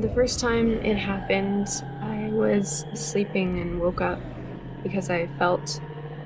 The 0.00 0.10
first 0.14 0.40
time 0.40 0.72
it 0.84 0.96
happened, 0.96 1.68
I 2.00 2.30
was 2.32 2.86
sleeping 2.94 3.60
and 3.60 3.80
woke 3.80 4.00
up 4.00 4.18
because 4.82 5.10
I 5.10 5.26
felt 5.38 5.80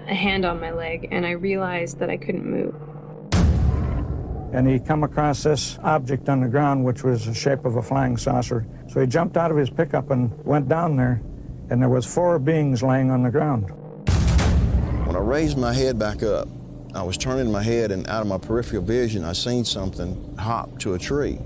a 0.07 0.15
hand 0.15 0.45
on 0.45 0.61
my 0.61 0.71
leg 0.71 1.09
and 1.11 1.27
I 1.27 1.33
realized 1.33 1.99
that 1.99 2.09
I 2.09 2.17
couldn't 2.17 2.47
move 2.47 2.75
and 4.55 4.69
he 4.69 4.79
come 4.79 5.03
across 5.03 5.43
this 5.43 5.81
object 5.83 6.29
on 6.29 6.41
the 6.41 6.47
ground, 6.47 6.85
which 6.85 7.03
was 7.03 7.27
the 7.27 7.35
shape 7.35 7.65
of 7.65 7.75
a 7.75 7.83
flying 7.83 8.17
saucer. 8.17 8.65
So 8.87 9.01
he 9.01 9.07
jumped 9.09 9.37
out 9.37 9.51
of 9.51 9.57
his 9.57 9.69
pickup 9.69 10.13
and 10.13 10.33
went 10.45 10.69
down 10.69 10.97
there, 10.97 11.21
and 11.71 11.83
there 11.83 11.89
was 11.89 12.07
four 12.07 12.39
beings 12.39 12.81
laying 12.81 13.11
on 13.11 13.25
the 13.25 13.31
ground. 13.31 13.69
When 15.07 15.17
I 15.17 15.19
raised 15.19 15.59
my 15.59 15.75
head 15.75 15.99
back 15.99 16.23
up, 16.23 16.47
I 16.95 17.03
was 17.03 17.17
turning 17.19 17.51
my 17.51 17.65
head, 17.65 17.91
and 17.91 18.07
out 18.07 18.23
of 18.23 18.29
my 18.29 18.39
peripheral 18.39 18.85
vision, 18.85 19.25
I 19.25 19.33
seen 19.33 19.65
something 19.65 20.37
hop 20.39 20.79
to 20.79 20.95
a 20.95 21.01
tree. 21.01 21.41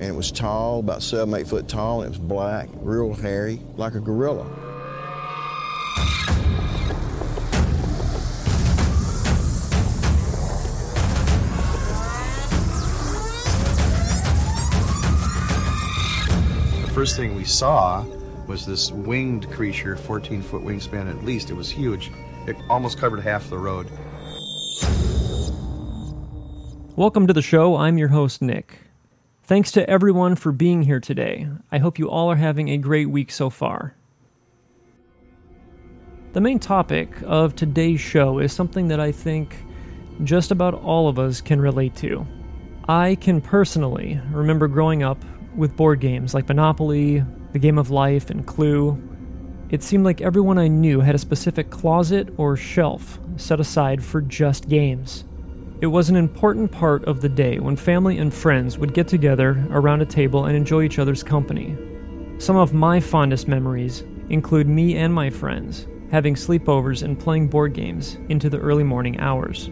And 0.00 0.08
it 0.08 0.16
was 0.16 0.32
tall, 0.32 0.78
about 0.78 1.02
seven, 1.02 1.34
eight 1.34 1.46
foot 1.46 1.68
tall, 1.68 2.00
and 2.00 2.06
it 2.06 2.18
was 2.18 2.26
black, 2.26 2.70
real 2.76 3.12
hairy, 3.12 3.60
like 3.76 3.94
a 3.94 4.00
gorilla. 4.00 4.46
The 16.80 16.90
first 16.94 17.16
thing 17.16 17.34
we 17.34 17.44
saw 17.44 18.02
was 18.46 18.64
this 18.64 18.90
winged 18.90 19.50
creature, 19.50 19.96
14 19.96 20.40
foot 20.40 20.62
wingspan 20.62 21.10
at 21.10 21.22
least. 21.26 21.50
It 21.50 21.54
was 21.54 21.70
huge. 21.70 22.10
It 22.46 22.56
almost 22.70 22.96
covered 22.96 23.20
half 23.20 23.50
the 23.50 23.58
road. 23.58 23.86
Welcome 26.96 27.26
to 27.26 27.34
the 27.34 27.42
show. 27.42 27.76
I'm 27.76 27.98
your 27.98 28.08
host, 28.08 28.40
Nick. 28.40 28.89
Thanks 29.50 29.72
to 29.72 29.90
everyone 29.90 30.36
for 30.36 30.52
being 30.52 30.82
here 30.82 31.00
today. 31.00 31.48
I 31.72 31.78
hope 31.78 31.98
you 31.98 32.08
all 32.08 32.30
are 32.30 32.36
having 32.36 32.68
a 32.68 32.76
great 32.76 33.10
week 33.10 33.32
so 33.32 33.50
far. 33.50 33.96
The 36.34 36.40
main 36.40 36.60
topic 36.60 37.16
of 37.24 37.56
today's 37.56 38.00
show 38.00 38.38
is 38.38 38.52
something 38.52 38.86
that 38.86 39.00
I 39.00 39.10
think 39.10 39.56
just 40.22 40.52
about 40.52 40.74
all 40.74 41.08
of 41.08 41.18
us 41.18 41.40
can 41.40 41.60
relate 41.60 41.96
to. 41.96 42.24
I 42.88 43.16
can 43.16 43.40
personally 43.40 44.20
remember 44.30 44.68
growing 44.68 45.02
up 45.02 45.18
with 45.56 45.76
board 45.76 45.98
games 45.98 46.32
like 46.32 46.46
Monopoly, 46.46 47.24
The 47.50 47.58
Game 47.58 47.76
of 47.76 47.90
Life, 47.90 48.30
and 48.30 48.46
Clue. 48.46 49.02
It 49.70 49.82
seemed 49.82 50.04
like 50.04 50.20
everyone 50.20 50.58
I 50.58 50.68
knew 50.68 51.00
had 51.00 51.16
a 51.16 51.18
specific 51.18 51.70
closet 51.70 52.32
or 52.36 52.56
shelf 52.56 53.18
set 53.36 53.58
aside 53.58 54.00
for 54.00 54.20
just 54.20 54.68
games. 54.68 55.24
It 55.80 55.86
was 55.86 56.10
an 56.10 56.16
important 56.16 56.70
part 56.70 57.06
of 57.06 57.22
the 57.22 57.28
day 57.30 57.58
when 57.58 57.74
family 57.74 58.18
and 58.18 58.34
friends 58.34 58.76
would 58.76 58.92
get 58.92 59.08
together 59.08 59.66
around 59.70 60.02
a 60.02 60.06
table 60.06 60.44
and 60.44 60.54
enjoy 60.54 60.82
each 60.82 60.98
other's 60.98 61.22
company. 61.22 61.74
Some 62.36 62.56
of 62.56 62.74
my 62.74 63.00
fondest 63.00 63.48
memories 63.48 64.04
include 64.28 64.68
me 64.68 64.98
and 64.98 65.14
my 65.14 65.30
friends 65.30 65.86
having 66.10 66.34
sleepovers 66.34 67.02
and 67.02 67.18
playing 67.18 67.48
board 67.48 67.72
games 67.72 68.18
into 68.28 68.50
the 68.50 68.58
early 68.58 68.84
morning 68.84 69.18
hours. 69.20 69.70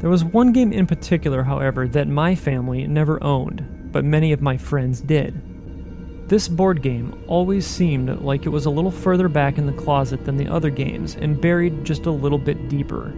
There 0.00 0.10
was 0.10 0.22
one 0.22 0.52
game 0.52 0.70
in 0.70 0.86
particular, 0.86 1.42
however, 1.42 1.88
that 1.88 2.08
my 2.08 2.34
family 2.34 2.86
never 2.86 3.22
owned, 3.24 3.90
but 3.90 4.04
many 4.04 4.32
of 4.32 4.42
my 4.42 4.58
friends 4.58 5.00
did. 5.00 6.28
This 6.28 6.46
board 6.46 6.82
game 6.82 7.24
always 7.26 7.66
seemed 7.66 8.20
like 8.20 8.44
it 8.44 8.50
was 8.50 8.66
a 8.66 8.70
little 8.70 8.90
further 8.90 9.28
back 9.28 9.56
in 9.56 9.64
the 9.64 9.72
closet 9.72 10.26
than 10.26 10.36
the 10.36 10.48
other 10.48 10.68
games 10.68 11.16
and 11.16 11.40
buried 11.40 11.84
just 11.84 12.04
a 12.04 12.10
little 12.10 12.38
bit 12.38 12.68
deeper. 12.68 13.14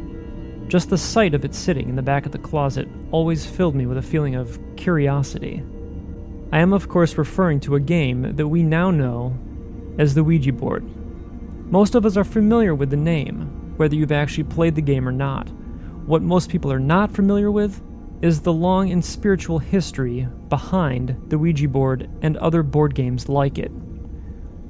Just 0.70 0.88
the 0.88 0.96
sight 0.96 1.34
of 1.34 1.44
it 1.44 1.52
sitting 1.52 1.88
in 1.88 1.96
the 1.96 2.02
back 2.02 2.26
of 2.26 2.30
the 2.30 2.38
closet 2.38 2.86
always 3.10 3.44
filled 3.44 3.74
me 3.74 3.86
with 3.86 3.98
a 3.98 4.02
feeling 4.02 4.36
of 4.36 4.56
curiosity. 4.76 5.64
I 6.52 6.60
am, 6.60 6.72
of 6.72 6.88
course, 6.88 7.18
referring 7.18 7.58
to 7.60 7.74
a 7.74 7.80
game 7.80 8.36
that 8.36 8.46
we 8.46 8.62
now 8.62 8.92
know 8.92 9.36
as 9.98 10.14
the 10.14 10.22
Ouija 10.22 10.52
board. 10.52 10.84
Most 11.72 11.96
of 11.96 12.06
us 12.06 12.16
are 12.16 12.22
familiar 12.22 12.72
with 12.72 12.90
the 12.90 12.96
name, 12.96 13.74
whether 13.78 13.96
you've 13.96 14.12
actually 14.12 14.44
played 14.44 14.76
the 14.76 14.80
game 14.80 15.08
or 15.08 15.12
not. 15.12 15.48
What 16.06 16.22
most 16.22 16.48
people 16.48 16.70
are 16.70 16.78
not 16.78 17.10
familiar 17.10 17.50
with 17.50 17.82
is 18.22 18.40
the 18.40 18.52
long 18.52 18.92
and 18.92 19.04
spiritual 19.04 19.58
history 19.58 20.28
behind 20.48 21.16
the 21.30 21.38
Ouija 21.38 21.66
board 21.66 22.08
and 22.22 22.36
other 22.36 22.62
board 22.62 22.94
games 22.94 23.28
like 23.28 23.58
it. 23.58 23.72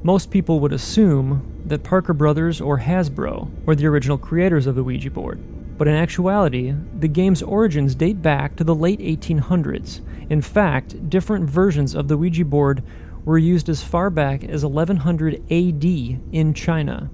Most 0.02 0.30
people 0.30 0.60
would 0.60 0.72
assume 0.72 1.62
that 1.66 1.84
Parker 1.84 2.14
Brothers 2.14 2.58
or 2.58 2.78
Hasbro 2.78 3.50
were 3.66 3.76
the 3.76 3.86
original 3.86 4.16
creators 4.16 4.66
of 4.66 4.76
the 4.76 4.82
Ouija 4.82 5.10
board, 5.10 5.38
but 5.80 5.88
in 5.88 5.94
actuality, 5.94 6.74
the 6.98 7.08
game's 7.08 7.42
origins 7.42 7.94
date 7.94 8.20
back 8.20 8.54
to 8.54 8.64
the 8.64 8.74
late 8.74 9.00
1800s. 9.00 10.02
In 10.28 10.42
fact, 10.42 11.08
different 11.08 11.48
versions 11.48 11.94
of 11.94 12.06
the 12.06 12.18
Ouija 12.18 12.44
board 12.44 12.82
were 13.24 13.38
used 13.38 13.70
as 13.70 13.82
far 13.82 14.10
back 14.10 14.44
as 14.44 14.62
1100 14.62 15.36
AD 15.50 15.84
in 15.84 16.52
China. 16.52 17.10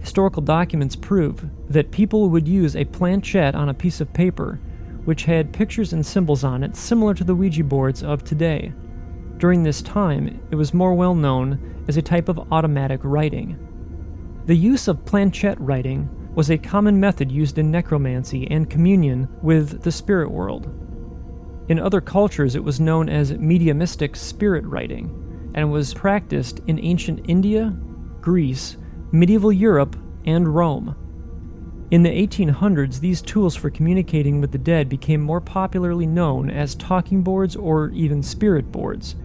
Historical 0.00 0.42
documents 0.42 0.96
prove 0.96 1.48
that 1.68 1.92
people 1.92 2.28
would 2.28 2.48
use 2.48 2.74
a 2.74 2.84
planchette 2.86 3.54
on 3.54 3.68
a 3.68 3.74
piece 3.74 4.00
of 4.00 4.12
paper 4.12 4.58
which 5.04 5.22
had 5.22 5.52
pictures 5.52 5.92
and 5.92 6.04
symbols 6.04 6.42
on 6.42 6.64
it 6.64 6.74
similar 6.74 7.14
to 7.14 7.22
the 7.22 7.36
Ouija 7.36 7.62
boards 7.62 8.02
of 8.02 8.24
today. 8.24 8.72
During 9.36 9.62
this 9.62 9.80
time, 9.80 10.40
it 10.50 10.56
was 10.56 10.74
more 10.74 10.94
well 10.94 11.14
known 11.14 11.84
as 11.86 11.96
a 11.96 12.02
type 12.02 12.28
of 12.28 12.52
automatic 12.52 12.98
writing. 13.04 13.56
The 14.46 14.56
use 14.56 14.88
of 14.88 15.04
planchette 15.04 15.60
writing 15.60 16.08
was 16.34 16.50
a 16.50 16.58
common 16.58 16.98
method 17.00 17.30
used 17.30 17.58
in 17.58 17.70
necromancy 17.70 18.46
and 18.50 18.70
communion 18.70 19.28
with 19.42 19.82
the 19.82 19.92
spirit 19.92 20.30
world. 20.30 20.68
In 21.68 21.78
other 21.78 22.00
cultures, 22.00 22.54
it 22.54 22.64
was 22.64 22.80
known 22.80 23.08
as 23.08 23.32
mediumistic 23.32 24.16
spirit 24.16 24.64
writing 24.64 25.50
and 25.54 25.70
was 25.72 25.94
practiced 25.94 26.60
in 26.66 26.78
ancient 26.78 27.24
India, 27.28 27.76
Greece, 28.20 28.76
medieval 29.12 29.52
Europe, 29.52 29.96
and 30.24 30.54
Rome. 30.54 30.94
In 31.90 32.04
the 32.04 32.26
1800s, 32.26 33.00
these 33.00 33.20
tools 33.20 33.56
for 33.56 33.68
communicating 33.68 34.40
with 34.40 34.52
the 34.52 34.58
dead 34.58 34.88
became 34.88 35.20
more 35.20 35.40
popularly 35.40 36.06
known 36.06 36.48
as 36.48 36.76
talking 36.76 37.22
boards 37.22 37.56
or 37.56 37.90
even 37.90 38.22
spirit 38.22 38.70
boards, 38.70 39.16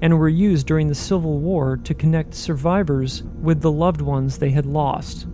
and 0.00 0.18
were 0.18 0.28
used 0.28 0.66
during 0.66 0.88
the 0.88 0.94
Civil 0.94 1.38
War 1.38 1.76
to 1.76 1.94
connect 1.94 2.34
survivors 2.34 3.22
with 3.42 3.60
the 3.60 3.72
loved 3.72 4.00
ones 4.00 4.38
they 4.38 4.50
had 4.50 4.64
lost. 4.64 5.26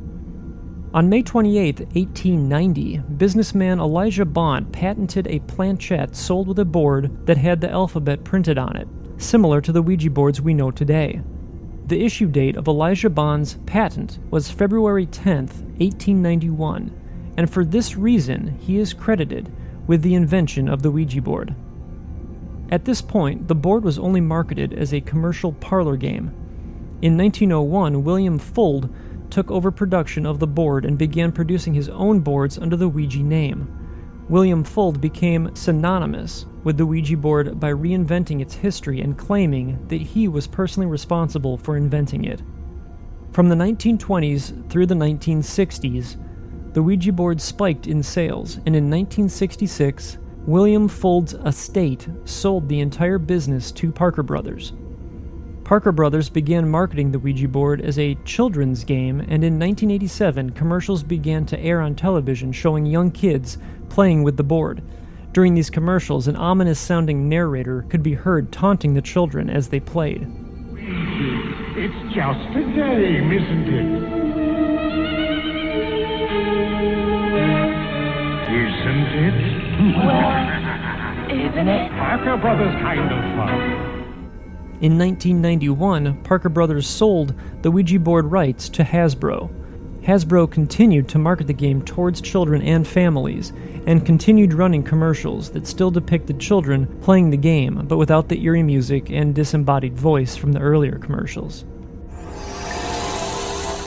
On 0.92 1.08
May 1.08 1.22
28, 1.22 1.78
1890, 1.94 2.98
businessman 3.16 3.78
Elijah 3.78 4.24
Bond 4.24 4.72
patented 4.72 5.28
a 5.28 5.38
planchette 5.38 6.16
sold 6.16 6.48
with 6.48 6.58
a 6.58 6.64
board 6.64 7.26
that 7.26 7.36
had 7.36 7.60
the 7.60 7.70
alphabet 7.70 8.24
printed 8.24 8.58
on 8.58 8.74
it, 8.74 8.88
similar 9.16 9.60
to 9.60 9.70
the 9.70 9.82
Ouija 9.82 10.10
boards 10.10 10.40
we 10.40 10.52
know 10.52 10.72
today. 10.72 11.22
The 11.86 12.04
issue 12.04 12.26
date 12.26 12.56
of 12.56 12.66
Elijah 12.66 13.08
Bond's 13.08 13.54
patent 13.66 14.18
was 14.32 14.50
February 14.50 15.06
10, 15.06 15.46
1891, 15.78 17.32
and 17.36 17.48
for 17.48 17.64
this 17.64 17.96
reason 17.96 18.58
he 18.58 18.76
is 18.76 18.92
credited 18.92 19.48
with 19.86 20.02
the 20.02 20.14
invention 20.14 20.68
of 20.68 20.82
the 20.82 20.90
Ouija 20.90 21.22
board. 21.22 21.54
At 22.68 22.84
this 22.84 23.00
point, 23.00 23.46
the 23.46 23.54
board 23.54 23.84
was 23.84 24.00
only 24.00 24.20
marketed 24.20 24.72
as 24.72 24.92
a 24.92 25.00
commercial 25.00 25.52
parlor 25.52 25.96
game. 25.96 26.34
In 27.00 27.16
1901, 27.16 28.02
William 28.02 28.40
Fuld 28.40 28.92
took 29.30 29.50
over 29.50 29.70
production 29.70 30.26
of 30.26 30.38
the 30.38 30.46
board 30.46 30.84
and 30.84 30.98
began 30.98 31.32
producing 31.32 31.74
his 31.74 31.88
own 31.88 32.20
boards 32.20 32.58
under 32.58 32.76
the 32.76 32.88
Ouija 32.88 33.22
name. 33.22 33.76
William 34.28 34.62
Fuld 34.62 35.00
became 35.00 35.54
synonymous 35.54 36.46
with 36.62 36.76
the 36.76 36.86
Ouija 36.86 37.16
board 37.16 37.58
by 37.58 37.72
reinventing 37.72 38.40
its 38.40 38.54
history 38.54 39.00
and 39.00 39.18
claiming 39.18 39.84
that 39.88 40.00
he 40.00 40.28
was 40.28 40.46
personally 40.46 40.86
responsible 40.88 41.56
for 41.56 41.76
inventing 41.76 42.24
it. 42.24 42.42
From 43.32 43.48
the 43.48 43.56
1920s 43.56 44.68
through 44.70 44.86
the 44.86 44.94
1960s, 44.94 46.16
the 46.74 46.82
Ouija 46.82 47.12
board 47.12 47.40
spiked 47.40 47.88
in 47.88 48.02
sales, 48.02 48.56
and 48.58 48.76
in 48.76 48.90
1966, 48.90 50.18
William 50.46 50.88
Fuld's 50.88 51.34
estate 51.34 52.08
sold 52.24 52.68
the 52.68 52.80
entire 52.80 53.18
business 53.18 53.72
to 53.72 53.90
Parker 53.90 54.22
Brothers. 54.22 54.72
Parker 55.70 55.92
Brothers 55.92 56.28
began 56.28 56.68
marketing 56.68 57.12
the 57.12 57.20
Ouija 57.20 57.46
board 57.46 57.80
as 57.80 57.96
a 57.96 58.16
children's 58.24 58.82
game, 58.82 59.20
and 59.20 59.44
in 59.44 59.56
1987, 59.56 60.50
commercials 60.50 61.04
began 61.04 61.46
to 61.46 61.60
air 61.60 61.80
on 61.80 61.94
television 61.94 62.50
showing 62.50 62.84
young 62.84 63.12
kids 63.12 63.56
playing 63.88 64.24
with 64.24 64.36
the 64.36 64.42
board. 64.42 64.82
During 65.32 65.54
these 65.54 65.70
commercials, 65.70 66.26
an 66.26 66.34
ominous 66.34 66.80
sounding 66.80 67.28
narrator 67.28 67.82
could 67.88 68.02
be 68.02 68.14
heard 68.14 68.50
taunting 68.50 68.94
the 68.94 69.00
children 69.00 69.48
as 69.48 69.68
they 69.68 69.78
played. 69.78 70.22
It's 70.72 72.14
just 72.16 72.50
a 72.50 72.62
game, 72.74 73.30
isn't 73.30 73.68
it? 73.68 73.86
Isn't 78.58 79.06
it? 79.22 79.36
Well, 80.04 80.32
isn't 81.30 81.68
it? 81.68 81.90
Parker 81.92 82.36
Brothers 82.38 82.74
kind 82.82 83.12
of 83.12 83.36
fun. 83.36 83.99
In 84.80 84.96
1991, 84.96 86.22
Parker 86.22 86.48
Brothers 86.48 86.86
sold 86.86 87.34
the 87.60 87.70
Ouija 87.70 87.98
board 87.98 88.24
rights 88.24 88.66
to 88.70 88.82
Hasbro. 88.82 89.50
Hasbro 90.02 90.50
continued 90.50 91.06
to 91.10 91.18
market 91.18 91.46
the 91.46 91.52
game 91.52 91.82
towards 91.82 92.22
children 92.22 92.62
and 92.62 92.88
families, 92.88 93.52
and 93.86 94.06
continued 94.06 94.54
running 94.54 94.82
commercials 94.82 95.50
that 95.50 95.66
still 95.66 95.90
depicted 95.90 96.40
children 96.40 96.86
playing 97.02 97.28
the 97.28 97.36
game, 97.36 97.84
but 97.88 97.98
without 97.98 98.30
the 98.30 98.42
eerie 98.42 98.62
music 98.62 99.10
and 99.10 99.34
disembodied 99.34 99.98
voice 99.98 100.34
from 100.34 100.52
the 100.52 100.60
earlier 100.60 100.98
commercials. 100.98 101.66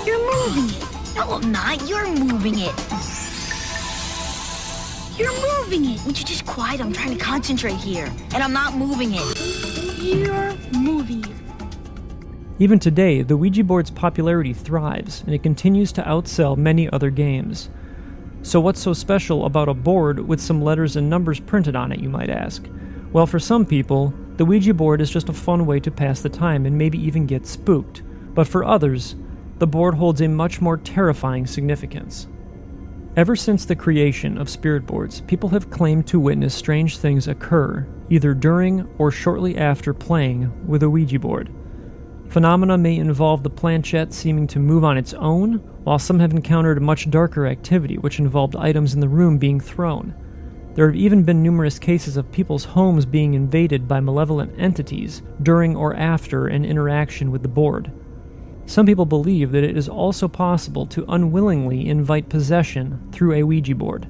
You're 0.06 0.20
moving 0.32 0.70
it. 0.70 1.16
No, 1.16 1.24
I'm 1.32 1.52
not. 1.52 1.90
You're 1.90 2.08
moving 2.08 2.60
it. 2.60 2.74
You're 5.18 5.32
moving 5.32 5.86
it. 5.86 6.06
Would 6.06 6.20
you 6.20 6.26
just 6.26 6.46
quiet? 6.46 6.82
I'm 6.82 6.94
trying 6.94 7.18
to 7.18 7.24
concentrate 7.24 7.78
here. 7.78 8.12
And 8.34 8.44
I'm 8.44 8.54
not 8.54 8.76
moving 8.76 9.14
it. 9.14 9.94
You're 10.04 10.33
Even 12.60 12.80
today, 12.80 13.24
the 13.24 13.36
Ouija 13.36 13.64
board's 13.64 13.92
popularity 13.92 14.54
thrives, 14.54 15.22
and 15.26 15.34
it 15.34 15.44
continues 15.44 15.92
to 15.92 16.04
outsell 16.04 16.56
many 16.56 16.90
other 16.90 17.10
games. 17.10 17.70
So, 18.42 18.60
what's 18.60 18.80
so 18.80 18.94
special 18.94 19.46
about 19.46 19.70
a 19.70 19.74
board 19.74 20.20
with 20.20 20.40
some 20.40 20.62
letters 20.62 20.96
and 20.96 21.10
numbers 21.10 21.40
printed 21.40 21.76
on 21.76 21.92
it, 21.92 22.00
you 22.00 22.10
might 22.10 22.30
ask? 22.30 22.66
Well, 23.12 23.26
for 23.26 23.40
some 23.40 23.66
people, 23.66 24.14
the 24.38 24.46
Ouija 24.46 24.74
board 24.74 25.02
is 25.02 25.10
just 25.10 25.30
a 25.30 25.34
fun 25.34 25.66
way 25.66 25.80
to 25.80 25.92
pass 25.92 26.22
the 26.22 26.30
time 26.30 26.66
and 26.66 26.78
maybe 26.78 26.98
even 26.98 27.26
get 27.26 27.48
spooked. 27.48 28.02
But 28.34 28.48
for 28.48 28.64
others, 28.64 29.16
the 29.60 29.68
board 29.68 29.96
holds 29.96 30.22
a 30.22 30.28
much 30.28 30.62
more 30.62 30.78
terrifying 30.78 31.48
significance. 31.48 32.28
Ever 33.16 33.36
since 33.36 33.64
the 33.64 33.76
creation 33.76 34.40
of 34.40 34.50
spirit 34.50 34.88
boards, 34.88 35.22
people 35.22 35.50
have 35.50 35.70
claimed 35.70 36.08
to 36.08 36.20
witness 36.20 36.56
strange 36.56 36.98
things 36.98 37.28
occur, 37.28 37.86
either 38.10 38.34
during 38.34 38.90
or 38.98 39.12
shortly 39.12 39.56
after 39.56 39.94
playing 39.94 40.52
with 40.68 40.82
a 40.82 40.90
Ouija 40.90 41.20
board. 41.20 41.52
Phenomena 42.30 42.76
may 42.76 42.98
involve 42.98 43.44
the 43.44 43.52
planchette 43.52 44.14
seeming 44.14 44.48
to 44.48 44.58
move 44.58 44.84
on 44.84 44.98
its 44.98 45.14
own, 45.14 45.58
while 45.84 46.00
some 46.00 46.20
have 46.20 46.32
encountered 46.32 46.82
much 46.82 47.12
darker 47.12 47.46
activity, 47.46 48.00
which 48.00 48.18
involved 48.18 48.56
items 48.56 48.96
in 48.96 49.00
the 49.00 49.08
room 49.08 49.38
being 49.38 49.60
thrown. 49.60 50.16
There 50.74 50.88
have 50.88 50.96
even 50.96 51.22
been 51.22 51.44
numerous 51.44 51.78
cases 51.78 52.18
of 52.18 52.32
people's 52.32 52.66
homes 52.66 53.06
being 53.06 53.36
invaded 53.36 53.88
by 53.88 54.00
malevolent 54.00 54.54
entities 54.58 55.22
during 55.44 55.76
or 55.76 55.96
after 55.96 56.48
an 56.48 56.66
interaction 56.66 57.30
with 57.30 57.44
the 57.44 57.48
board. 57.48 57.92
Some 58.66 58.86
people 58.86 59.06
believe 59.06 59.52
that 59.52 59.64
it 59.64 59.78
is 59.78 59.90
also 59.90 60.28
possible 60.28 60.86
to 60.88 61.06
unwillingly 61.10 61.88
invite 61.88 62.30
possession 62.30 63.10
through 63.12 63.34
a 63.34 63.44
Ouija 63.44 63.76
board. 63.76 64.08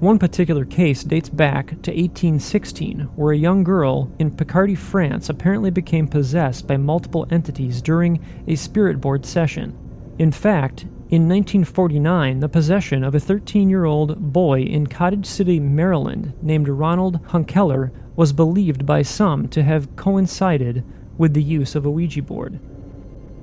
One 0.00 0.18
particular 0.18 0.64
case 0.64 1.04
dates 1.04 1.28
back 1.28 1.68
to 1.82 1.90
1816, 1.90 3.00
where 3.16 3.32
a 3.32 3.36
young 3.36 3.62
girl 3.62 4.10
in 4.18 4.30
Picardy, 4.30 4.74
France 4.74 5.28
apparently 5.28 5.70
became 5.70 6.08
possessed 6.08 6.66
by 6.66 6.78
multiple 6.78 7.26
entities 7.30 7.82
during 7.82 8.18
a 8.46 8.54
spirit 8.54 8.98
board 8.98 9.26
session. 9.26 9.76
In 10.18 10.32
fact, 10.32 10.86
in 11.10 11.28
1949, 11.28 12.40
the 12.40 12.48
possession 12.48 13.04
of 13.04 13.14
a 13.14 13.20
13 13.20 13.68
year 13.68 13.84
old 13.84 14.32
boy 14.32 14.62
in 14.62 14.86
Cottage 14.86 15.26
City, 15.26 15.60
Maryland, 15.60 16.32
named 16.40 16.68
Ronald 16.68 17.22
Hunkeler, 17.26 17.90
was 18.16 18.32
believed 18.32 18.86
by 18.86 19.02
some 19.02 19.48
to 19.48 19.62
have 19.62 19.96
coincided 19.96 20.82
with 21.18 21.34
the 21.34 21.42
use 21.42 21.74
of 21.74 21.84
a 21.84 21.90
Ouija 21.90 22.22
board. 22.22 22.58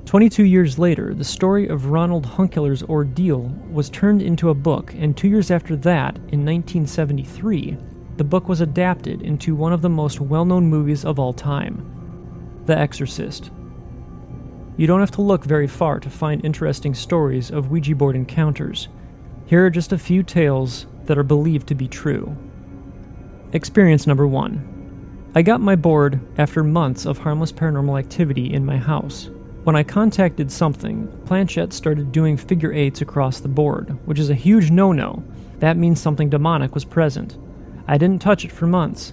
22 0.08 0.46
years 0.46 0.80
later, 0.80 1.14
the 1.14 1.24
story 1.26 1.68
of 1.68 1.88
Ronald 1.88 2.26
Hunkeler's 2.26 2.82
ordeal 2.82 3.54
was 3.70 3.90
turned 3.90 4.22
into 4.22 4.50
a 4.50 4.54
book, 4.54 4.94
and 4.94 5.18
two 5.18 5.28
years 5.28 5.52
after 5.52 5.76
that, 5.76 6.16
in 6.16 6.46
1973, 6.46 7.76
the 8.16 8.24
book 8.24 8.48
was 8.48 8.62
adapted 8.62 9.22
into 9.22 9.54
one 9.54 9.74
of 9.74 9.82
the 9.82 9.90
most 9.90 10.22
well 10.22 10.46
known 10.46 10.66
movies 10.66 11.04
of 11.04 11.20
all 11.20 11.34
time 11.34 11.84
The 12.68 12.78
Exorcist. 12.78 13.52
You 14.78 14.88
don't 14.88 15.02
have 15.02 15.12
to 15.12 15.22
look 15.22 15.44
very 15.44 15.68
far 15.68 16.00
to 16.00 16.10
find 16.10 16.46
interesting 16.46 16.94
stories 16.94 17.52
of 17.52 17.70
Ouija 17.70 17.94
board 17.94 18.16
encounters. 18.16 18.88
Here 19.46 19.66
are 19.66 19.70
just 19.70 19.92
a 19.92 19.98
few 19.98 20.24
tales 20.24 20.86
that 21.04 21.18
are 21.18 21.24
believed 21.24 21.68
to 21.68 21.76
be 21.76 21.90
true. 21.90 22.34
Experience 23.52 24.08
number 24.08 24.26
one 24.26 25.30
I 25.36 25.42
got 25.42 25.60
my 25.60 25.76
board 25.76 26.22
after 26.38 26.64
months 26.64 27.06
of 27.06 27.18
harmless 27.18 27.52
paranormal 27.52 28.00
activity 28.00 28.54
in 28.54 28.66
my 28.66 28.78
house. 28.78 29.30
When 29.68 29.76
I 29.76 29.84
contacted 29.84 30.50
something, 30.50 31.10
Planchette 31.26 31.74
started 31.74 32.14
doing 32.14 32.38
figure 32.38 32.72
eights 32.72 33.02
across 33.02 33.42
the 33.42 33.50
board, 33.50 33.90
which 34.06 34.18
is 34.18 34.30
a 34.30 34.34
huge 34.34 34.72
no 34.72 34.94
no. 34.94 35.26
That 35.60 35.76
means 35.76 36.00
something 36.00 36.30
demonic 36.30 36.74
was 36.74 36.86
present. 36.86 37.38
I 37.86 37.98
didn't 37.98 38.22
touch 38.22 38.46
it 38.46 38.52
for 38.54 38.66
months. 38.66 39.12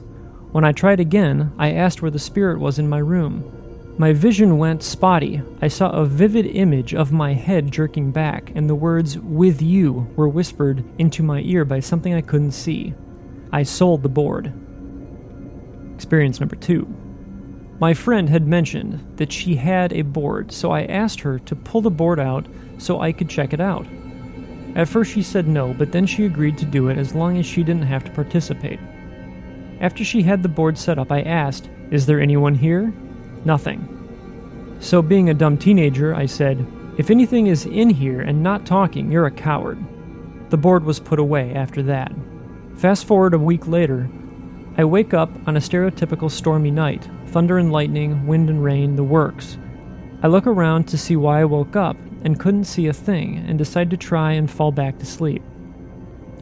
When 0.52 0.62
I 0.62 0.70
tried 0.70 1.00
again, 1.00 1.52
I 1.58 1.72
asked 1.72 2.02
where 2.02 2.10
the 2.12 2.20
spirit 2.20 2.60
was 2.60 2.78
in 2.78 2.88
my 2.88 2.98
room. 2.98 3.96
My 3.98 4.12
vision 4.12 4.56
went 4.56 4.84
spotty. 4.84 5.42
I 5.60 5.66
saw 5.66 5.90
a 5.90 6.06
vivid 6.06 6.46
image 6.46 6.94
of 6.94 7.10
my 7.10 7.32
head 7.32 7.72
jerking 7.72 8.12
back, 8.12 8.52
and 8.54 8.70
the 8.70 8.76
words, 8.76 9.18
with 9.18 9.60
you, 9.60 10.06
were 10.14 10.28
whispered 10.28 10.84
into 10.98 11.24
my 11.24 11.40
ear 11.40 11.64
by 11.64 11.80
something 11.80 12.14
I 12.14 12.20
couldn't 12.20 12.52
see. 12.52 12.94
I 13.50 13.64
sold 13.64 14.04
the 14.04 14.08
board. 14.08 14.52
Experience 15.96 16.38
number 16.38 16.54
two. 16.54 16.86
My 17.80 17.92
friend 17.92 18.28
had 18.28 18.46
mentioned 18.46 19.04
that 19.16 19.32
she 19.32 19.56
had 19.56 19.92
a 19.92 20.02
board, 20.02 20.52
so 20.52 20.70
I 20.70 20.84
asked 20.84 21.20
her 21.20 21.40
to 21.40 21.56
pull 21.56 21.80
the 21.80 21.90
board 21.90 22.20
out 22.20 22.46
so 22.78 23.00
I 23.00 23.12
could 23.12 23.28
check 23.28 23.52
it 23.52 23.60
out. 23.60 23.86
At 24.76 24.88
first 24.88 25.12
she 25.12 25.22
said 25.22 25.48
no, 25.48 25.74
but 25.74 25.90
then 25.92 26.06
she 26.06 26.24
agreed 26.24 26.56
to 26.58 26.64
do 26.64 26.88
it 26.88 26.98
as 26.98 27.14
long 27.14 27.36
as 27.36 27.46
she 27.46 27.62
didn't 27.64 27.82
have 27.82 28.04
to 28.04 28.12
participate. 28.12 28.78
After 29.80 30.04
she 30.04 30.22
had 30.22 30.42
the 30.42 30.48
board 30.48 30.78
set 30.78 30.98
up, 30.98 31.10
I 31.10 31.22
asked, 31.22 31.68
Is 31.90 32.06
there 32.06 32.20
anyone 32.20 32.54
here? 32.54 32.92
Nothing. 33.44 33.88
So, 34.80 35.02
being 35.02 35.30
a 35.30 35.34
dumb 35.34 35.56
teenager, 35.56 36.14
I 36.14 36.26
said, 36.26 36.66
If 36.96 37.10
anything 37.10 37.48
is 37.48 37.66
in 37.66 37.90
here 37.90 38.20
and 38.20 38.42
not 38.42 38.66
talking, 38.66 39.10
you're 39.10 39.26
a 39.26 39.30
coward. 39.30 39.78
The 40.50 40.56
board 40.56 40.84
was 40.84 41.00
put 41.00 41.18
away 41.18 41.54
after 41.54 41.82
that. 41.84 42.12
Fast 42.76 43.06
forward 43.06 43.34
a 43.34 43.38
week 43.38 43.66
later, 43.66 44.08
I 44.76 44.84
wake 44.84 45.14
up 45.14 45.30
on 45.46 45.56
a 45.56 45.60
stereotypical 45.60 46.30
stormy 46.30 46.70
night 46.70 47.08
thunder 47.34 47.58
and 47.58 47.72
lightning, 47.72 48.28
wind 48.28 48.48
and 48.48 48.62
rain, 48.62 48.94
the 48.94 49.02
works. 49.02 49.58
I 50.22 50.28
look 50.28 50.46
around 50.46 50.84
to 50.84 50.96
see 50.96 51.16
why 51.16 51.40
I 51.40 51.44
woke 51.44 51.74
up 51.74 51.96
and 52.22 52.38
couldn't 52.38 52.66
see 52.66 52.86
a 52.86 52.92
thing 52.92 53.44
and 53.48 53.58
decide 53.58 53.90
to 53.90 53.96
try 53.96 54.34
and 54.34 54.48
fall 54.48 54.70
back 54.70 55.00
to 55.00 55.04
sleep. 55.04 55.42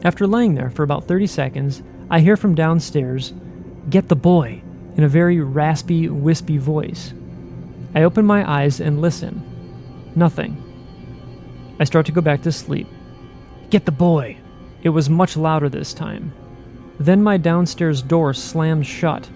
After 0.03 0.27
laying 0.27 0.53
there 0.53 0.69
for 0.69 0.83
about 0.83 1.05
30 1.05 1.25
seconds, 1.25 1.81
I 2.11 2.19
hear 2.19 2.37
from 2.37 2.53
downstairs, 2.53 3.33
Get 3.89 4.07
the 4.07 4.15
boy, 4.15 4.61
in 4.95 5.03
a 5.03 5.07
very 5.07 5.39
raspy, 5.39 6.09
wispy 6.09 6.59
voice. 6.59 7.15
I 7.95 8.03
open 8.03 8.23
my 8.23 8.47
eyes 8.47 8.79
and 8.79 9.01
listen. 9.01 9.41
Nothing. 10.15 10.55
I 11.79 11.85
start 11.85 12.05
to 12.05 12.11
go 12.11 12.21
back 12.21 12.43
to 12.43 12.51
sleep. 12.51 12.87
Get 13.71 13.85
the 13.85 13.91
boy! 13.91 14.37
It 14.83 14.89
was 14.89 15.09
much 15.09 15.37
louder 15.37 15.69
this 15.69 15.91
time. 15.91 16.33
Then 16.99 17.23
my 17.23 17.37
downstairs 17.37 18.03
door 18.03 18.35
slams 18.35 18.85
shut, 18.85 19.27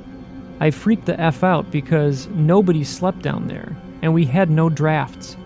I 0.59 0.71
freaked 0.71 1.05
the 1.05 1.19
F 1.19 1.43
out 1.43 1.69
because 1.69 2.27
nobody 2.29 2.83
slept 2.83 3.21
down 3.21 3.47
there, 3.47 3.75
and 4.01 4.13
we 4.13 4.25
had 4.25 4.49
no 4.49 4.69
drafts. 4.69 5.37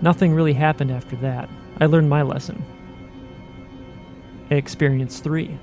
Nothing 0.00 0.34
really 0.34 0.54
happened 0.54 0.90
after 0.90 1.16
that. 1.16 1.48
I 1.80 1.86
learned 1.86 2.08
my 2.08 2.22
lesson. 2.22 2.64
Experience 4.50 5.20
3 5.20 5.58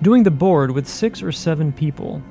Doing 0.00 0.22
the 0.22 0.30
board 0.30 0.70
with 0.70 0.88
six 0.88 1.22
or 1.22 1.32
seven 1.32 1.72
people. 1.72 2.22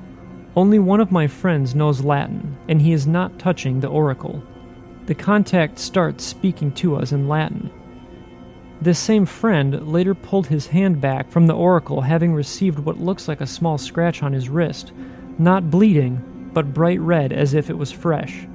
Only 0.56 0.78
one 0.78 1.00
of 1.00 1.12
my 1.12 1.26
friends 1.26 1.74
knows 1.74 2.00
Latin, 2.00 2.56
and 2.68 2.80
he 2.80 2.92
is 2.92 3.06
not 3.06 3.38
touching 3.38 3.80
the 3.80 3.88
oracle. 3.88 4.42
The 5.06 5.14
contact 5.14 5.78
starts 5.78 6.24
speaking 6.24 6.72
to 6.72 6.96
us 6.96 7.12
in 7.12 7.28
Latin. 7.28 7.70
This 8.80 8.98
same 8.98 9.26
friend 9.26 9.88
later 9.88 10.14
pulled 10.14 10.46
his 10.46 10.68
hand 10.68 11.00
back 11.00 11.30
from 11.30 11.46
the 11.46 11.54
oracle, 11.54 12.00
having 12.00 12.32
received 12.32 12.78
what 12.78 13.00
looks 13.00 13.28
like 13.28 13.40
a 13.40 13.46
small 13.46 13.76
scratch 13.76 14.22
on 14.22 14.32
his 14.32 14.48
wrist, 14.48 14.92
not 15.38 15.70
bleeding, 15.70 16.50
but 16.52 16.74
bright 16.74 17.00
red 17.00 17.32
as 17.32 17.54
if 17.54 17.70
it 17.70 17.78
was 17.78 17.92
fresh. 17.92 18.46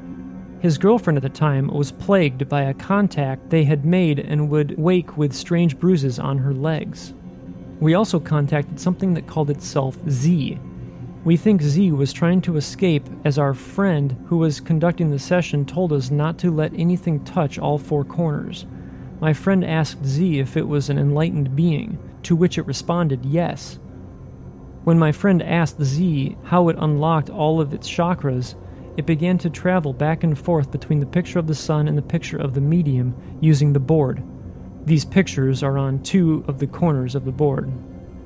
His 0.60 0.78
girlfriend 0.78 1.18
at 1.18 1.24
the 1.24 1.30
time 1.30 1.68
was 1.68 1.92
plagued 1.92 2.48
by 2.48 2.62
a 2.64 2.74
contact 2.74 3.50
they 3.50 3.66
had 3.66 3.86
made 3.86 4.20
and 4.20 4.50
would 4.50 4.78
wake 4.78 5.18
with 5.18 5.34
strange 5.34 5.78
bruises 5.78 6.20
on 6.20 6.38
her 6.38 6.54
legs. 6.54 7.14
We 7.80 7.96
also 7.96 8.20
contacted 8.20 8.80
something 8.80 9.14
that 9.14 9.28
called 9.28 9.50
itself 9.50 9.98
Z. 10.10 10.58
We 11.26 11.38
think 11.38 11.62
Z 11.62 11.92
was 11.92 12.14
trying 12.14 12.42
to 12.42 12.58
escape 12.58 13.08
as 13.26 13.38
our 13.38 13.54
friend 13.54 14.16
who 14.28 14.38
was 14.38 14.60
conducting 14.60 15.12
the 15.12 15.20
session 15.20 15.66
told 15.66 15.92
us 15.94 16.12
not 16.12 16.38
to 16.40 16.52
let 16.52 16.74
anything 16.74 17.24
touch 17.24 17.60
all 17.60 17.78
four 17.78 18.04
corners. 18.06 18.66
My 19.20 19.34
friend 19.34 19.64
asked 19.64 20.06
Z 20.06 20.40
if 20.40 20.58
it 20.58 20.68
was 20.68 20.90
an 20.90 20.98
enlightened 20.98 21.56
being, 21.56 21.98
to 22.24 22.36
which 22.36 22.58
it 22.58 22.68
responded 22.68 23.26
yes. 23.26 23.80
When 24.84 25.00
my 25.00 25.14
friend 25.14 25.42
asked 25.42 25.82
Z 25.82 26.36
how 26.44 26.68
it 26.68 26.76
unlocked 26.78 27.30
all 27.30 27.62
of 27.62 27.74
its 27.74 27.90
chakras, 27.90 28.56
it 28.98 29.06
began 29.06 29.38
to 29.40 29.50
travel 29.50 29.94
back 29.94 30.24
and 30.24 30.38
forth 30.38 30.72
between 30.72 31.00
the 31.00 31.06
picture 31.06 31.40
of 31.40 31.48
the 31.48 31.56
sun 31.56 31.88
and 31.88 31.98
the 31.98 32.02
picture 32.02 32.38
of 32.38 32.54
the 32.54 32.62
medium 32.62 33.16
using 33.40 33.72
the 33.72 33.80
board. 33.80 34.22
These 34.86 35.06
pictures 35.06 35.64
are 35.64 35.78
on 35.78 36.04
two 36.04 36.44
of 36.48 36.60
the 36.60 36.68
corners 36.68 37.16
of 37.16 37.24
the 37.24 37.32
board. 37.32 37.72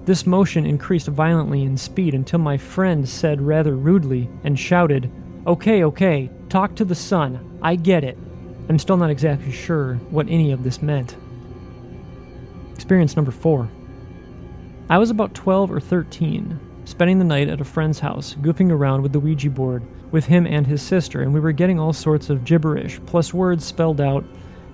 This 0.06 0.26
motion 0.26 0.66
increased 0.66 1.08
violently 1.08 1.62
in 1.62 1.78
speed 1.78 2.16
until 2.16 2.40
my 2.40 2.58
friend 2.58 3.08
said 3.08 3.42
rather 3.42 3.76
rudely 3.76 4.30
and 4.44 4.58
shouted, 4.58 5.12
Okay, 5.46 5.84
okay, 5.84 6.30
talk 6.50 6.76
to 6.76 6.86
the 6.86 6.96
sun. 6.96 7.60
I 7.62 7.76
get 7.76 8.04
it. 8.04 8.18
I'm 8.68 8.80
still 8.80 8.98
not 8.98 9.12
exactly 9.12 9.52
sure 9.52 9.96
what 10.10 10.28
any 10.28 10.52
of 10.52 10.64
this 10.64 10.82
meant. 10.82 11.16
Experience 12.74 13.16
number 13.16 13.32
four. 13.32 13.70
I 14.90 14.98
was 14.98 15.10
about 15.10 15.34
12 15.34 15.70
or 15.70 15.82
13, 15.82 16.58
spending 16.86 17.20
the 17.20 17.26
night 17.26 17.50
at 17.50 17.60
a 17.60 17.66
friend's 17.66 18.00
house, 18.00 18.36
goofing 18.36 18.72
around 18.72 19.02
with 19.02 19.12
the 19.12 19.20
Ouija 19.20 19.50
board 19.50 19.84
with 20.12 20.26
him 20.26 20.48
and 20.48 20.66
his 20.66 20.82
sister, 20.82 21.22
and 21.22 21.34
we 21.34 21.42
were 21.42 21.52
getting 21.52 21.78
all 21.78 21.92
sorts 21.92 22.30
of 22.30 22.46
gibberish, 22.46 23.02
plus 23.06 23.34
words 23.34 23.66
spelled 23.66 24.00
out, 24.00 24.24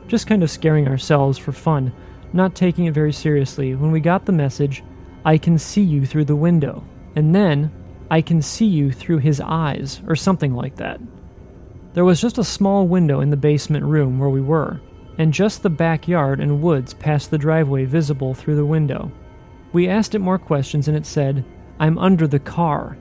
just 0.08 0.28
kind 0.28 0.44
of 0.44 0.52
scaring 0.52 0.88
ourselves 0.88 1.40
for 1.40 1.52
fun, 1.52 1.92
not 2.32 2.54
taking 2.54 2.86
it 2.86 2.94
very 2.94 3.12
seriously, 3.12 3.74
when 3.74 3.90
we 3.90 4.00
got 4.00 4.26
the 4.26 4.32
message, 4.32 4.84
I 5.26 5.40
can 5.40 5.58
see 5.58 5.82
you 5.82 6.06
through 6.06 6.26
the 6.26 6.36
window. 6.36 6.84
And 7.16 7.34
then, 7.34 7.72
I 8.12 8.22
can 8.22 8.44
see 8.44 8.68
you 8.68 8.92
through 8.92 9.18
his 9.18 9.42
eyes, 9.42 10.04
or 10.08 10.16
something 10.16 10.54
like 10.54 10.76
that. 10.76 11.02
There 11.94 12.06
was 12.06 12.22
just 12.22 12.38
a 12.38 12.44
small 12.44 12.88
window 12.88 13.22
in 13.22 13.32
the 13.32 13.38
basement 13.38 13.86
room 13.86 14.20
where 14.20 14.30
we 14.30 14.42
were, 14.42 14.80
and 15.18 15.34
just 15.34 15.64
the 15.64 15.72
backyard 15.72 16.40
and 16.40 16.62
woods 16.62 16.94
past 16.94 17.32
the 17.32 17.40
driveway 17.40 17.86
visible 17.86 18.36
through 18.36 18.58
the 18.58 18.66
window. 18.66 19.12
We 19.74 19.90
asked 19.90 20.14
it 20.14 20.20
more 20.20 20.38
questions 20.38 20.88
and 20.88 20.96
it 20.96 21.06
said, 21.06 21.44
I'm 21.80 21.98
under 21.98 22.28
the 22.28 22.40
car. 22.40 22.96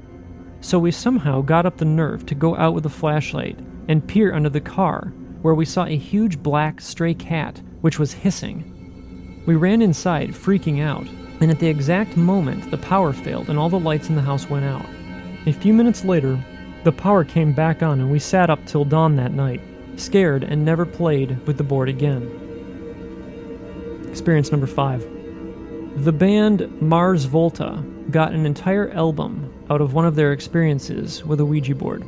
So 0.62 0.79
we 0.79 0.91
somehow 0.91 1.43
got 1.43 1.67
up 1.67 1.76
the 1.76 1.85
nerve 1.85 2.25
to 2.26 2.35
go 2.35 2.57
out 2.57 2.73
with 2.73 2.87
a 2.87 2.91
flashlight 2.91 3.59
and 3.88 4.07
peer 4.07 4.35
under 4.35 4.49
the 4.49 4.61
car, 4.61 5.12
where 5.43 5.55
we 5.55 5.67
saw 5.67 5.85
a 5.85 5.97
huge 5.97 6.43
black 6.43 6.81
stray 6.81 7.14
cat 7.14 7.61
which 7.83 7.99
was 7.99 8.12
hissing. 8.12 9.43
We 9.47 9.57
ran 9.57 9.83
inside, 9.83 10.31
freaking 10.31 10.81
out, 10.81 11.07
and 11.41 11.50
at 11.50 11.59
the 11.59 11.67
exact 11.67 12.17
moment 12.17 12.71
the 12.71 12.79
power 12.79 13.12
failed 13.12 13.50
and 13.50 13.59
all 13.59 13.69
the 13.69 13.79
lights 13.79 14.09
in 14.09 14.14
the 14.14 14.23
house 14.23 14.49
went 14.49 14.64
out. 14.64 14.87
A 15.47 15.52
few 15.52 15.75
minutes 15.75 16.05
later, 16.05 16.43
the 16.85 16.93
power 16.93 17.25
came 17.25 17.52
back 17.52 17.83
on 17.83 18.00
and 18.00 18.11
we 18.11 18.19
sat 18.19 18.49
up 18.49 18.64
till 18.64 18.85
dawn 18.85 19.17
that 19.17 19.33
night, 19.33 19.61
scared 19.97 20.43
and 20.43 20.64
never 20.64 20.87
played 20.87 21.45
with 21.47 21.59
the 21.59 21.64
board 21.64 21.88
again. 21.88 22.38
Experience 24.09 24.50
number 24.50 24.67
five. 24.67 25.07
The 25.97 26.13
band 26.13 26.81
Mars 26.81 27.27
Volta 27.27 27.85
got 28.11 28.33
an 28.33 28.47
entire 28.47 28.91
album 28.93 29.53
out 29.69 29.83
of 29.83 29.93
one 29.93 30.07
of 30.07 30.17
their 30.17 30.33
experiences 30.33 31.23
with 31.23 31.39
a 31.39 31.45
Ouija 31.45 31.75
board. 31.75 32.03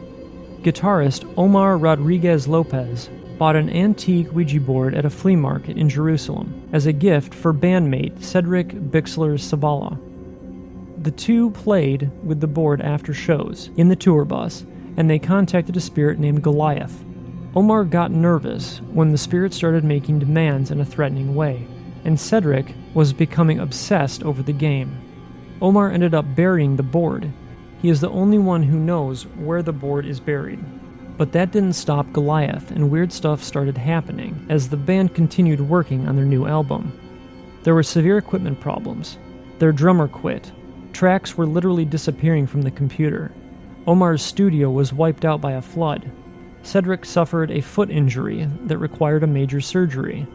Guitarist 0.62 1.30
Omar 1.36 1.76
Rodriguez 1.76 2.48
Lopez 2.48 3.10
bought 3.38 3.56
an 3.56 3.68
antique 3.68 4.32
Ouija 4.32 4.58
board 4.58 4.94
at 4.94 5.04
a 5.04 5.10
flea 5.10 5.36
market 5.36 5.76
in 5.76 5.90
Jerusalem 5.90 6.66
as 6.72 6.86
a 6.86 6.92
gift 6.94 7.34
for 7.34 7.52
bandmate 7.52 8.22
Cedric 8.22 8.68
Bixler 8.68 9.34
Zavala. 9.34 10.00
The 11.02 11.10
two 11.10 11.50
played 11.50 12.10
with 12.24 12.40
the 12.40 12.46
board 12.46 12.80
after 12.80 13.12
shows 13.12 13.68
in 13.76 13.90
the 13.90 13.96
tour 13.96 14.24
bus, 14.24 14.64
and 14.96 15.10
they 15.10 15.18
contacted 15.18 15.76
a 15.76 15.80
spirit 15.80 16.18
named 16.18 16.42
Goliath. 16.42 17.04
Omar 17.54 17.84
got 17.84 18.10
nervous 18.10 18.78
when 18.92 19.12
the 19.12 19.18
spirit 19.18 19.52
started 19.52 19.84
making 19.84 20.20
demands 20.20 20.70
in 20.70 20.80
a 20.80 20.86
threatening 20.86 21.34
way 21.34 21.68
and 22.04 22.18
Cedric 22.18 22.74
was 22.94 23.12
becoming 23.12 23.58
obsessed 23.58 24.22
over 24.22 24.42
the 24.42 24.52
game. 24.52 25.00
Omar 25.60 25.90
ended 25.90 26.14
up 26.14 26.34
burying 26.34 26.76
the 26.76 26.82
board. 26.82 27.32
He 27.80 27.88
is 27.88 28.00
the 28.00 28.10
only 28.10 28.38
one 28.38 28.62
who 28.62 28.78
knows 28.78 29.26
where 29.26 29.62
the 29.62 29.72
board 29.72 30.06
is 30.06 30.20
buried. 30.20 30.64
But 31.16 31.32
that 31.32 31.52
didn't 31.52 31.74
stop 31.74 32.12
Goliath, 32.12 32.70
and 32.70 32.90
weird 32.90 33.12
stuff 33.12 33.42
started 33.42 33.78
happening 33.78 34.46
as 34.48 34.68
the 34.68 34.76
band 34.76 35.14
continued 35.14 35.60
working 35.60 36.08
on 36.08 36.16
their 36.16 36.24
new 36.24 36.46
album. 36.46 36.98
There 37.62 37.74
were 37.74 37.82
severe 37.82 38.18
equipment 38.18 38.60
problems. 38.60 39.16
Their 39.58 39.72
drummer 39.72 40.08
quit. 40.08 40.50
Tracks 40.92 41.36
were 41.36 41.46
literally 41.46 41.84
disappearing 41.84 42.46
from 42.46 42.62
the 42.62 42.70
computer. 42.70 43.32
Omar's 43.86 44.22
studio 44.22 44.70
was 44.70 44.92
wiped 44.92 45.24
out 45.24 45.40
by 45.40 45.52
a 45.52 45.62
flood. 45.62 46.10
Cedric 46.62 47.04
suffered 47.04 47.50
a 47.50 47.60
foot 47.60 47.90
injury 47.90 48.48
that 48.64 48.78
required 48.78 49.22
a 49.22 49.26
major 49.26 49.60
surgery. 49.60 50.26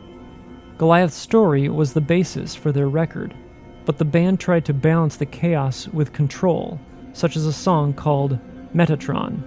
Goliath's 0.80 1.18
story 1.18 1.68
was 1.68 1.92
the 1.92 2.00
basis 2.00 2.56
for 2.56 2.72
their 2.72 2.88
record, 2.88 3.36
but 3.84 3.98
the 3.98 4.06
band 4.06 4.40
tried 4.40 4.64
to 4.64 4.74
balance 4.74 5.18
the 5.18 5.26
chaos 5.26 5.90
with 5.90 6.14
control, 6.14 6.80
such 7.12 7.36
as 7.36 7.46
a 7.46 7.52
song 7.52 7.94
called 7.94 8.40
Metatron, 8.74 9.44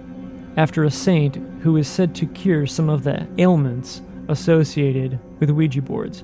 after 0.57 0.83
a 0.83 0.91
saint 0.91 1.37
who 1.63 1.75
is 1.75 1.87
said 1.87 2.13
to 2.13 2.27
cure 2.27 2.67
some 2.67 2.87
of 2.87 3.03
the 3.03 3.27
ailments 3.39 4.03
associated 4.27 5.19
with 5.39 5.49
Ouija 5.49 5.81
boards. 5.81 6.23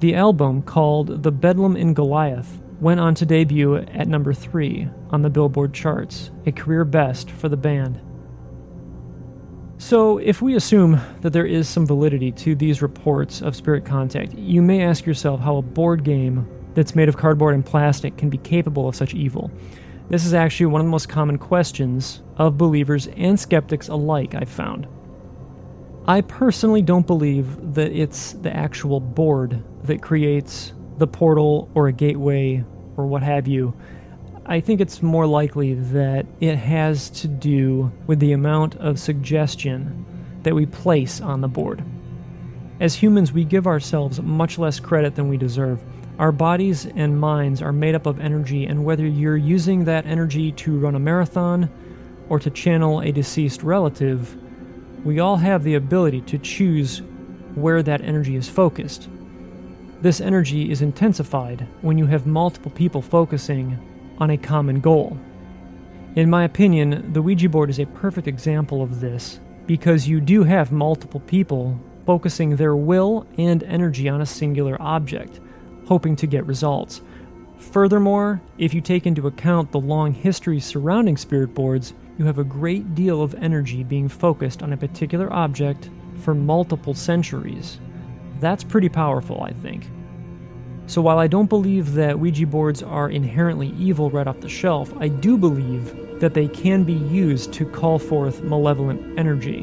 The 0.00 0.14
album, 0.14 0.62
called 0.62 1.22
The 1.22 1.30
Bedlam 1.30 1.76
in 1.76 1.92
Goliath, 1.92 2.58
went 2.80 3.00
on 3.00 3.14
to 3.16 3.26
debut 3.26 3.76
at 3.76 4.08
number 4.08 4.32
3 4.32 4.88
on 5.10 5.20
the 5.20 5.28
Billboard 5.28 5.74
charts, 5.74 6.30
a 6.46 6.52
career 6.52 6.86
best 6.86 7.30
for 7.30 7.50
the 7.50 7.56
band. 7.58 8.00
So, 9.82 10.18
if 10.18 10.40
we 10.40 10.54
assume 10.54 11.00
that 11.22 11.32
there 11.32 11.44
is 11.44 11.68
some 11.68 11.88
validity 11.88 12.30
to 12.30 12.54
these 12.54 12.82
reports 12.82 13.42
of 13.42 13.56
spirit 13.56 13.84
contact, 13.84 14.32
you 14.34 14.62
may 14.62 14.80
ask 14.80 15.04
yourself 15.04 15.40
how 15.40 15.56
a 15.56 15.62
board 15.62 16.04
game 16.04 16.48
that's 16.74 16.94
made 16.94 17.08
of 17.08 17.16
cardboard 17.16 17.56
and 17.56 17.66
plastic 17.66 18.16
can 18.16 18.30
be 18.30 18.38
capable 18.38 18.88
of 18.88 18.94
such 18.94 19.12
evil. 19.12 19.50
This 20.08 20.24
is 20.24 20.34
actually 20.34 20.66
one 20.66 20.80
of 20.80 20.86
the 20.86 20.92
most 20.92 21.08
common 21.08 21.36
questions 21.36 22.22
of 22.36 22.56
believers 22.56 23.08
and 23.16 23.38
skeptics 23.38 23.88
alike, 23.88 24.36
I've 24.36 24.48
found. 24.48 24.86
I 26.06 26.20
personally 26.20 26.82
don't 26.82 27.06
believe 27.06 27.74
that 27.74 27.90
it's 27.90 28.34
the 28.34 28.56
actual 28.56 29.00
board 29.00 29.64
that 29.82 30.00
creates 30.00 30.74
the 30.98 31.08
portal 31.08 31.68
or 31.74 31.88
a 31.88 31.92
gateway 31.92 32.64
or 32.96 33.06
what 33.06 33.24
have 33.24 33.48
you 33.48 33.74
I 34.44 34.58
think 34.58 34.80
it's 34.80 35.02
more 35.02 35.26
likely 35.26 35.74
that 35.74 36.26
it 36.40 36.56
has 36.56 37.10
to 37.10 37.28
do 37.28 37.92
with 38.08 38.18
the 38.18 38.32
amount 38.32 38.74
of 38.76 38.98
suggestion 38.98 40.04
that 40.42 40.54
we 40.54 40.66
place 40.66 41.20
on 41.20 41.40
the 41.40 41.48
board. 41.48 41.84
As 42.80 42.96
humans, 42.96 43.32
we 43.32 43.44
give 43.44 43.68
ourselves 43.68 44.20
much 44.20 44.58
less 44.58 44.80
credit 44.80 45.14
than 45.14 45.28
we 45.28 45.36
deserve. 45.36 45.80
Our 46.18 46.32
bodies 46.32 46.86
and 46.86 47.20
minds 47.20 47.62
are 47.62 47.72
made 47.72 47.94
up 47.94 48.06
of 48.06 48.18
energy, 48.18 48.66
and 48.66 48.84
whether 48.84 49.06
you're 49.06 49.36
using 49.36 49.84
that 49.84 50.06
energy 50.06 50.50
to 50.52 50.76
run 50.76 50.96
a 50.96 50.98
marathon 50.98 51.70
or 52.28 52.40
to 52.40 52.50
channel 52.50 53.00
a 53.00 53.12
deceased 53.12 53.62
relative, 53.62 54.36
we 55.04 55.20
all 55.20 55.36
have 55.36 55.62
the 55.62 55.76
ability 55.76 56.20
to 56.22 56.38
choose 56.38 57.00
where 57.54 57.80
that 57.84 58.00
energy 58.00 58.34
is 58.34 58.48
focused. 58.48 59.08
This 60.00 60.20
energy 60.20 60.72
is 60.72 60.82
intensified 60.82 61.68
when 61.80 61.96
you 61.96 62.06
have 62.06 62.26
multiple 62.26 62.72
people 62.72 63.02
focusing 63.02 63.78
on 64.22 64.30
a 64.30 64.38
common 64.38 64.78
goal. 64.78 65.18
In 66.14 66.30
my 66.30 66.44
opinion, 66.44 67.12
the 67.12 67.20
Ouija 67.20 67.48
board 67.48 67.70
is 67.70 67.80
a 67.80 67.86
perfect 67.86 68.28
example 68.28 68.80
of 68.80 69.00
this 69.00 69.40
because 69.66 70.06
you 70.06 70.20
do 70.20 70.44
have 70.44 70.70
multiple 70.70 71.18
people 71.18 71.76
focusing 72.06 72.54
their 72.54 72.76
will 72.76 73.26
and 73.36 73.64
energy 73.64 74.08
on 74.08 74.20
a 74.20 74.26
singular 74.26 74.80
object, 74.80 75.40
hoping 75.86 76.14
to 76.14 76.28
get 76.28 76.46
results. 76.46 77.00
Furthermore, 77.58 78.40
if 78.58 78.72
you 78.72 78.80
take 78.80 79.08
into 79.08 79.26
account 79.26 79.72
the 79.72 79.80
long 79.80 80.14
history 80.14 80.60
surrounding 80.60 81.16
spirit 81.16 81.52
boards, 81.52 81.92
you 82.16 82.24
have 82.24 82.38
a 82.38 82.44
great 82.44 82.94
deal 82.94 83.22
of 83.22 83.34
energy 83.34 83.82
being 83.82 84.08
focused 84.08 84.62
on 84.62 84.72
a 84.72 84.76
particular 84.76 85.32
object 85.32 85.90
for 86.18 86.32
multiple 86.32 86.94
centuries. 86.94 87.80
That's 88.38 88.62
pretty 88.62 88.88
powerful, 88.88 89.42
I 89.42 89.50
think. 89.50 89.90
So 90.92 91.00
while 91.00 91.18
I 91.18 91.26
don't 91.26 91.48
believe 91.48 91.94
that 91.94 92.18
Ouija 92.18 92.46
boards 92.46 92.82
are 92.82 93.08
inherently 93.08 93.68
evil 93.78 94.10
right 94.10 94.26
off 94.26 94.40
the 94.40 94.48
shelf, 94.50 94.92
I 95.00 95.08
do 95.08 95.38
believe 95.38 96.20
that 96.20 96.34
they 96.34 96.46
can 96.46 96.84
be 96.84 96.92
used 96.92 97.54
to 97.54 97.64
call 97.64 97.98
forth 97.98 98.42
malevolent 98.42 99.18
energy. 99.18 99.62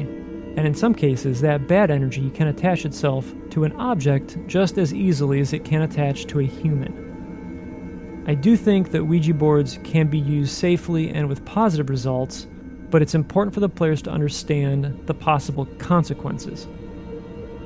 And 0.56 0.66
in 0.66 0.74
some 0.74 0.92
cases, 0.92 1.40
that 1.40 1.68
bad 1.68 1.88
energy 1.88 2.30
can 2.30 2.48
attach 2.48 2.84
itself 2.84 3.32
to 3.50 3.62
an 3.62 3.70
object 3.74 4.38
just 4.48 4.76
as 4.76 4.92
easily 4.92 5.38
as 5.38 5.52
it 5.52 5.64
can 5.64 5.82
attach 5.82 6.26
to 6.26 6.40
a 6.40 6.44
human. 6.44 8.24
I 8.26 8.34
do 8.34 8.56
think 8.56 8.90
that 8.90 9.04
Ouija 9.04 9.32
boards 9.32 9.78
can 9.84 10.08
be 10.08 10.18
used 10.18 10.50
safely 10.50 11.10
and 11.10 11.28
with 11.28 11.44
positive 11.44 11.90
results, 11.90 12.48
but 12.90 13.02
it's 13.02 13.14
important 13.14 13.54
for 13.54 13.60
the 13.60 13.68
players 13.68 14.02
to 14.02 14.10
understand 14.10 15.00
the 15.06 15.14
possible 15.14 15.66
consequences. 15.78 16.66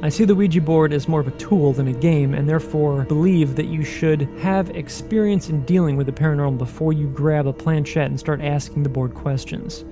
I 0.04 0.10
see 0.10 0.26
the 0.26 0.34
Ouija 0.34 0.60
board 0.60 0.92
as 0.92 1.08
more 1.08 1.20
of 1.20 1.28
a 1.28 1.38
tool 1.38 1.72
than 1.72 1.88
a 1.88 1.92
game, 1.94 2.34
and 2.34 2.46
therefore 2.46 3.04
believe 3.04 3.56
that 3.56 3.68
you 3.68 3.82
should 3.82 4.28
have 4.38 4.68
experience 4.76 5.48
in 5.48 5.64
dealing 5.64 5.96
with 5.96 6.04
the 6.04 6.12
paranormal 6.12 6.58
before 6.58 6.92
you 6.92 7.06
grab 7.06 7.46
a 7.46 7.54
planchette 7.54 8.10
and 8.10 8.20
start 8.20 8.42
asking 8.42 8.82
the 8.82 8.90
board 8.90 9.14
questions. 9.14 9.82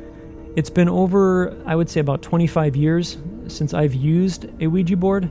It's 0.55 0.69
been 0.69 0.91
over, 0.91 1.59
I 1.65 1.75
would 1.75 1.89
say, 1.89 2.01
about 2.01 2.21
25 2.21 2.77
years 2.77 3.17
since 3.47 3.73
I've 3.73 3.95
used 3.95 4.51
a 4.61 4.67
Ouija 4.67 4.99
board, 4.99 5.31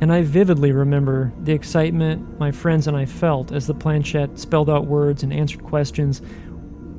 and 0.00 0.12
I 0.12 0.22
vividly 0.22 0.70
remember 0.70 1.32
the 1.42 1.52
excitement 1.52 2.38
my 2.38 2.52
friends 2.52 2.86
and 2.86 2.96
I 2.96 3.06
felt 3.06 3.50
as 3.50 3.66
the 3.66 3.74
planchette 3.74 4.38
spelled 4.38 4.70
out 4.70 4.86
words 4.86 5.24
and 5.24 5.32
answered 5.32 5.64
questions. 5.64 6.22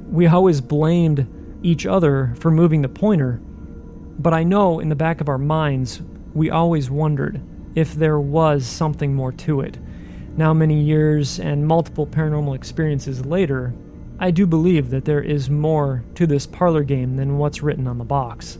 we 0.10 0.28
always 0.28 0.60
blamed 0.60 1.26
each 1.64 1.86
other 1.86 2.34
for 2.38 2.52
moving 2.52 2.82
the 2.82 2.90
pointer, 2.90 3.40
but 4.20 4.34
I 4.34 4.44
know 4.44 4.82
in 4.82 4.90
the 4.90 4.96
back 4.96 5.22
of 5.22 5.30
our 5.30 5.38
minds, 5.38 6.02
we 6.34 6.50
always 6.50 6.90
wondered 6.90 7.42
if 7.76 7.94
there 7.94 8.20
was 8.20 8.66
something 8.66 9.14
more 9.14 9.32
to 9.32 9.62
it. 9.62 9.78
Now, 10.36 10.54
many 10.54 10.82
years 10.82 11.40
and 11.40 11.68
multiple 11.68 12.08
paranormal 12.08 12.56
experiences 12.56 13.26
later, 13.26 13.74
I 14.20 14.32
do 14.32 14.48
believe 14.48 14.90
that 14.90 15.06
there 15.06 15.22
is 15.22 15.50
more 15.50 16.04
to 16.16 16.26
this 16.26 16.48
parlor 16.48 16.84
game 16.84 17.18
than 17.18 17.38
what's 17.38 17.62
written 17.62 17.88
on 17.88 17.98
the 17.98 18.04
box. 18.04 18.58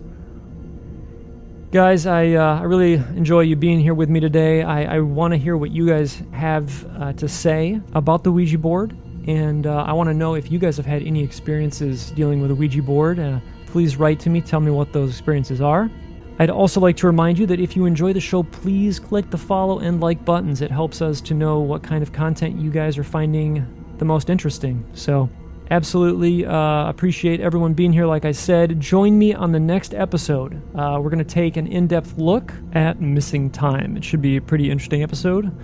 Guys, 1.72 2.06
I, 2.06 2.34
uh, 2.34 2.60
I 2.60 2.64
really 2.64 2.94
enjoy 2.94 3.42
you 3.42 3.56
being 3.56 3.80
here 3.80 3.96
with 3.96 4.08
me 4.08 4.20
today. 4.20 4.62
I, 4.62 4.98
I 4.98 5.00
want 5.00 5.32
to 5.32 5.38
hear 5.38 5.58
what 5.58 5.72
you 5.72 5.88
guys 5.88 6.22
have 6.32 7.02
uh, 7.02 7.14
to 7.14 7.28
say 7.28 7.82
about 7.94 8.24
the 8.24 8.32
Ouija 8.32 8.60
board, 8.60 8.96
and 9.26 9.66
uh, 9.66 9.84
I 9.88 9.94
want 9.94 10.10
to 10.10 10.14
know 10.14 10.36
if 10.36 10.52
you 10.52 10.60
guys 10.60 10.78
have 10.78 10.86
had 10.86 11.02
any 11.02 11.24
experiences 11.24 12.12
dealing 12.12 12.42
with 12.42 12.52
a 12.52 12.56
Ouija 12.56 12.84
board. 12.84 13.18
Uh, 13.18 13.40
please 13.66 13.98
write 13.98 14.20
to 14.20 14.30
me, 14.30 14.42
tell 14.42 14.60
me 14.60 14.70
what 14.70 14.94
those 14.94 15.10
experiences 15.10 15.62
are. 15.62 15.90
I'd 16.40 16.50
also 16.50 16.80
like 16.80 16.98
to 16.98 17.08
remind 17.08 17.38
you 17.38 17.46
that 17.48 17.60
if 17.60 17.76
you 17.76 17.86
enjoy 17.86 18.14
the 18.14 18.20
show, 18.20 18.44
please 18.44 19.00
click 19.00 19.30
the 19.30 19.38
follow 19.38 19.80
and 19.80 20.02
like 20.02 20.26
buttons. 20.26 20.62
It 20.62 20.72
helps 20.72 21.02
us 21.02 21.22
to 21.22 21.34
know 21.34 21.60
what 21.60 21.84
kind 21.84 22.02
of 22.02 22.12
content 22.12 22.60
you 22.60 22.72
guys 22.72 22.98
are 22.98 23.04
finding 23.04 23.66
the 24.00 24.06
most 24.06 24.30
interesting. 24.30 24.84
So, 24.94 25.30
absolutely 25.70 26.46
uh, 26.46 26.90
appreciate 26.90 27.40
everyone 27.40 27.74
being 27.74 27.94
here. 27.94 28.06
Like 28.06 28.26
I 28.26 28.32
said, 28.32 28.80
join 28.80 29.18
me 29.18 29.34
on 29.34 29.52
the 29.52 29.60
next 29.60 29.94
episode. 29.94 30.56
Uh, 30.76 31.00
we're 31.02 31.10
going 31.10 31.20
to 31.20 31.24
take 31.24 31.56
an 31.56 31.68
in 31.68 31.88
depth 31.88 32.18
look 32.18 32.52
at 32.74 33.00
missing 33.00 33.50
time. 33.52 33.96
It 33.96 34.04
should 34.04 34.22
be 34.22 34.38
a 34.38 34.42
pretty 34.42 34.72
interesting 34.72 35.04
episode, 35.04 35.56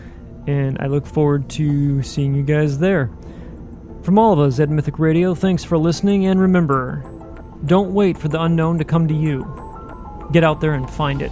and 0.47 0.77
I 0.79 0.85
look 0.85 1.05
forward 1.05 1.49
to 1.51 2.03
seeing 2.03 2.35
you 2.35 2.43
guys 2.43 2.77
there. 2.77 3.09
From 4.03 4.17
all 4.17 4.33
of 4.33 4.39
us 4.39 4.59
at 4.59 4.69
Mythic 4.69 4.99
Radio, 4.99 5.35
thanks 5.35 5.63
for 5.63 5.77
listening, 5.77 6.27
and 6.27 6.39
remember 6.39 7.03
don't 7.65 7.93
wait 7.93 8.17
for 8.17 8.29
the 8.29 8.41
unknown 8.41 8.77
to 8.77 8.85
come 8.85 9.07
to 9.07 9.13
you. 9.13 9.68
Get 10.31 10.43
out 10.43 10.61
there 10.61 10.73
and 10.73 10.89
find 10.89 11.21
it. 11.21 11.31